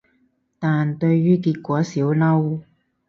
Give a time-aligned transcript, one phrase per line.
[0.57, 2.61] 但對於結果少嬲